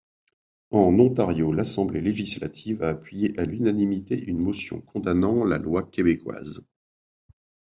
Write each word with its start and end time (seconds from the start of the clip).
En 0.71 0.97
Ontario, 0.97 1.51
l'Assemblée 1.53 2.01
législative 2.01 2.81
a 2.81 2.89
appuyé 2.89 3.39
à 3.39 3.45
l'unanimité 3.45 4.19
une 4.19 4.39
motion 4.39 4.81
condamnant 4.81 5.45
la 5.45 5.59
loi 5.59 5.83
québécoise. 5.83 6.65